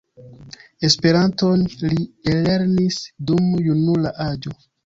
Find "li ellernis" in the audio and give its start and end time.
1.91-2.99